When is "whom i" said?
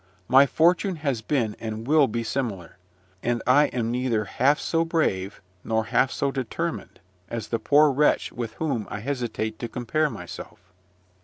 8.53-9.01